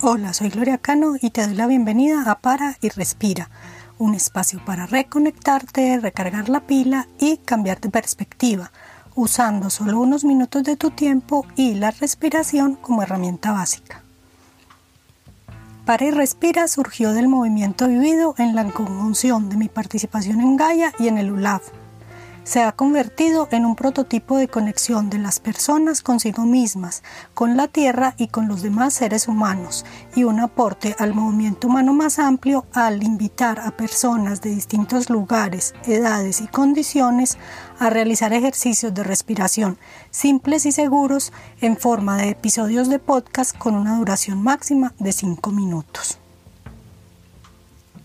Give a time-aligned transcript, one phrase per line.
[0.00, 3.50] Hola, soy Gloria Cano y te doy la bienvenida a Para y Respira,
[3.98, 8.70] un espacio para reconectarte, recargar la pila y cambiar de perspectiva,
[9.16, 14.04] usando solo unos minutos de tu tiempo y la respiración como herramienta básica.
[15.84, 20.92] Para y Respira surgió del movimiento vivido en la conjunción de mi participación en Gaia
[21.00, 21.62] y en el ULAV
[22.48, 27.02] se ha convertido en un prototipo de conexión de las personas consigo mismas,
[27.34, 29.84] con la Tierra y con los demás seres humanos,
[30.16, 35.74] y un aporte al movimiento humano más amplio al invitar a personas de distintos lugares,
[35.84, 37.36] edades y condiciones
[37.78, 39.76] a realizar ejercicios de respiración
[40.10, 45.50] simples y seguros en forma de episodios de podcast con una duración máxima de 5
[45.50, 46.18] minutos.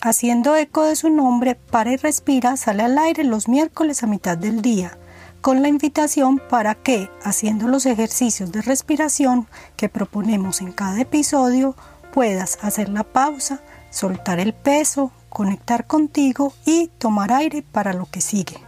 [0.00, 4.38] Haciendo eco de su nombre, Para y Respira sale al aire los miércoles a mitad
[4.38, 4.96] del día,
[5.40, 11.74] con la invitación para que, haciendo los ejercicios de respiración que proponemos en cada episodio,
[12.12, 18.20] puedas hacer la pausa, soltar el peso, conectar contigo y tomar aire para lo que
[18.20, 18.58] sigue.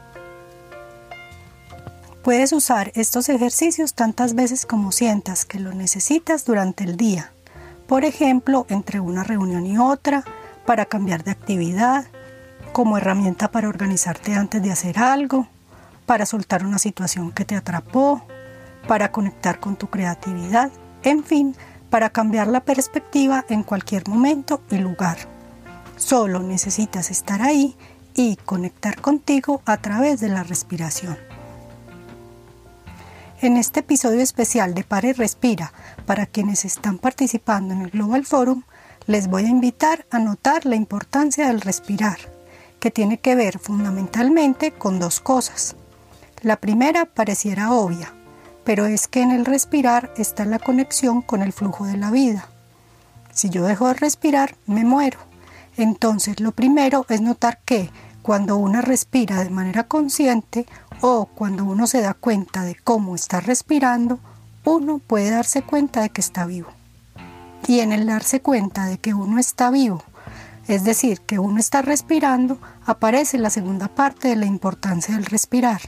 [2.24, 7.32] Puedes usar estos ejercicios tantas veces como sientas que lo necesitas durante el día.
[7.86, 10.24] Por ejemplo, entre una reunión y otra,
[10.66, 12.06] para cambiar de actividad,
[12.72, 15.48] como herramienta para organizarte antes de hacer algo,
[16.06, 18.22] para soltar una situación que te atrapó,
[18.86, 20.70] para conectar con tu creatividad,
[21.02, 21.56] en fin,
[21.90, 25.18] para cambiar la perspectiva en cualquier momento y lugar.
[25.96, 27.76] Solo necesitas estar ahí
[28.14, 31.18] y conectar contigo a través de la respiración.
[33.42, 35.72] En este episodio especial de Pare y Respira,
[36.06, 38.62] para quienes están participando en el Global Forum,
[39.10, 42.20] les voy a invitar a notar la importancia del respirar,
[42.78, 45.74] que tiene que ver fundamentalmente con dos cosas.
[46.42, 48.14] La primera pareciera obvia,
[48.62, 52.46] pero es que en el respirar está la conexión con el flujo de la vida.
[53.32, 55.18] Si yo dejo de respirar, me muero.
[55.76, 57.90] Entonces lo primero es notar que
[58.22, 60.66] cuando uno respira de manera consciente
[61.00, 64.20] o cuando uno se da cuenta de cómo está respirando,
[64.64, 66.79] uno puede darse cuenta de que está vivo
[67.70, 70.02] y en el darse cuenta de que uno está vivo,
[70.66, 75.80] es decir, que uno está respirando, aparece la segunda parte de la importancia del respirar,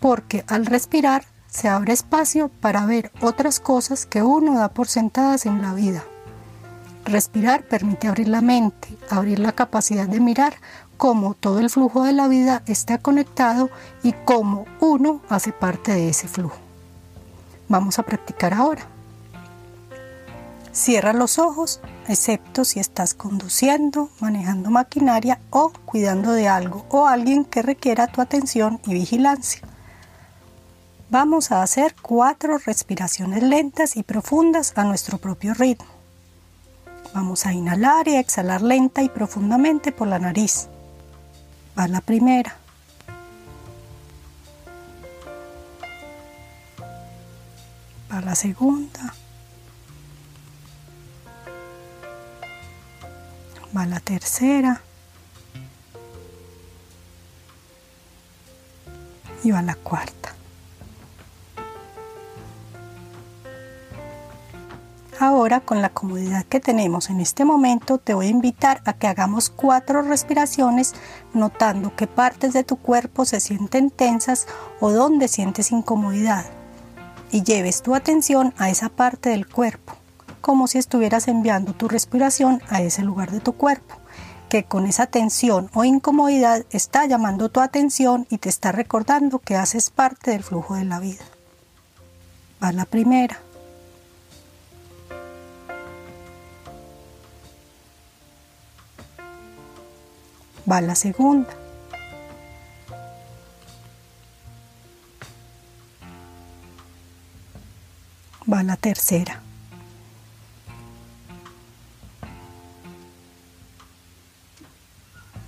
[0.00, 5.46] porque al respirar se abre espacio para ver otras cosas que uno da por sentadas
[5.46, 6.02] en la vida.
[7.04, 10.54] Respirar permite abrir la mente, abrir la capacidad de mirar
[10.96, 13.70] cómo todo el flujo de la vida está conectado
[14.02, 16.58] y cómo uno hace parte de ese flujo.
[17.68, 18.91] Vamos a practicar ahora.
[20.72, 27.44] Cierra los ojos, excepto si estás conduciendo, manejando maquinaria o cuidando de algo o alguien
[27.44, 29.60] que requiera tu atención y vigilancia.
[31.10, 35.88] Vamos a hacer cuatro respiraciones lentas y profundas a nuestro propio ritmo.
[37.12, 40.68] Vamos a inhalar y exhalar lenta y profundamente por la nariz.
[41.78, 42.56] Va la primera.
[48.10, 49.14] Va la segunda.
[53.76, 54.82] Va la tercera.
[59.44, 60.34] Y va la cuarta.
[65.18, 69.06] Ahora, con la comodidad que tenemos en este momento, te voy a invitar a que
[69.06, 70.94] hagamos cuatro respiraciones
[71.32, 74.46] notando qué partes de tu cuerpo se sienten tensas
[74.80, 76.44] o dónde sientes incomodidad.
[77.30, 80.01] Y lleves tu atención a esa parte del cuerpo
[80.42, 83.94] como si estuvieras enviando tu respiración a ese lugar de tu cuerpo,
[84.50, 89.56] que con esa tensión o incomodidad está llamando tu atención y te está recordando que
[89.56, 91.24] haces parte del flujo de la vida.
[92.62, 93.38] Va la primera.
[100.70, 101.48] Va la segunda.
[108.52, 109.40] Va la tercera.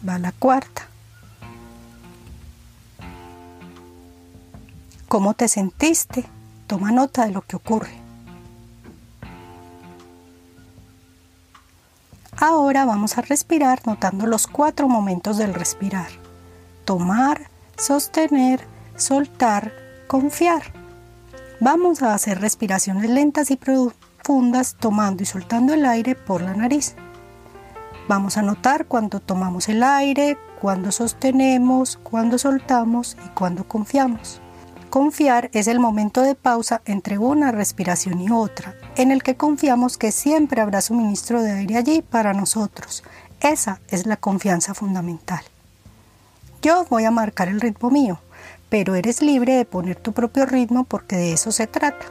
[0.08, 0.88] Va la cuarta.
[5.08, 6.24] ¿Cómo te sentiste?
[6.66, 8.04] Toma nota de lo que ocurre.
[12.36, 16.08] Ahora vamos a respirar notando los cuatro momentos del respirar.
[16.84, 18.66] Tomar, sostener,
[18.96, 19.72] soltar,
[20.08, 20.62] confiar.
[21.60, 26.96] Vamos a hacer respiraciones lentas y profundas tomando y soltando el aire por la nariz.
[28.06, 34.40] Vamos a notar cuando tomamos el aire, cuando sostenemos, cuando soltamos y cuando confiamos.
[34.90, 39.96] Confiar es el momento de pausa entre una respiración y otra, en el que confiamos
[39.96, 43.02] que siempre habrá suministro de aire allí para nosotros.
[43.40, 45.42] Esa es la confianza fundamental.
[46.60, 48.20] Yo voy a marcar el ritmo mío,
[48.68, 52.04] pero eres libre de poner tu propio ritmo porque de eso se trata,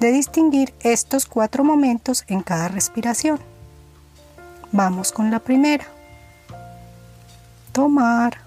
[0.00, 3.38] de distinguir estos cuatro momentos en cada respiración.
[4.76, 5.86] Vamos con la primera.
[7.70, 8.38] Tomar.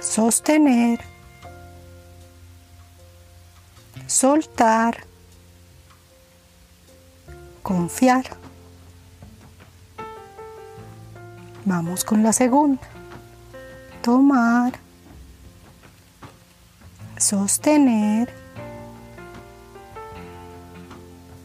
[0.00, 0.98] Sostener.
[4.06, 5.04] Soltar.
[7.62, 8.24] Confiar.
[11.66, 12.80] Vamos con la segunda.
[14.00, 14.72] Tomar.
[17.18, 18.32] Sostener.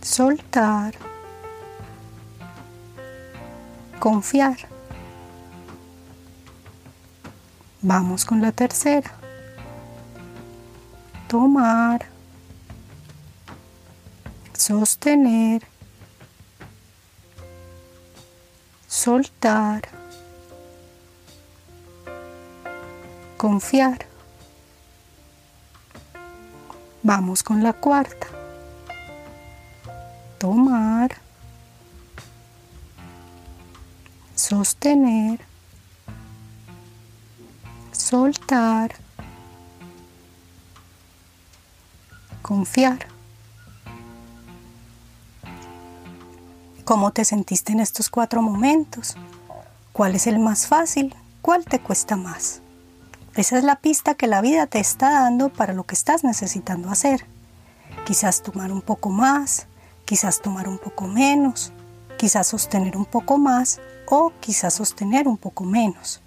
[0.02, 1.09] Soltar
[4.00, 4.58] confiar.
[7.82, 9.12] Vamos con la tercera.
[11.28, 12.06] Tomar.
[14.54, 15.62] Sostener.
[18.88, 19.88] Soltar.
[23.38, 24.06] Confiar.
[27.04, 28.28] Vamos con la cuarta.
[30.38, 31.29] Tomar
[34.40, 35.42] sostener,
[37.92, 38.96] soltar,
[42.42, 43.00] confiar.
[46.86, 49.16] ¿Cómo te sentiste en estos cuatro momentos?
[49.92, 51.14] ¿Cuál es el más fácil?
[51.42, 52.62] ¿Cuál te cuesta más?
[53.36, 56.90] Esa es la pista que la vida te está dando para lo que estás necesitando
[56.90, 57.26] hacer.
[58.06, 59.68] Quizás tomar un poco más,
[60.06, 61.74] quizás tomar un poco menos,
[62.18, 66.22] quizás sostener un poco más o quizás sostener un poco menos,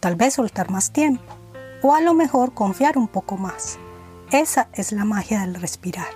[0.00, 1.38] tal vez soltar más tiempo
[1.82, 3.78] o a lo mejor confiar un poco más.
[4.30, 6.08] Esa es la magia del respirar.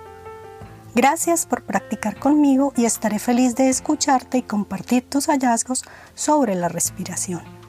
[0.94, 5.84] Gracias por practicar conmigo y estaré feliz de escucharte y compartir tus hallazgos
[6.14, 7.61] sobre la respiración.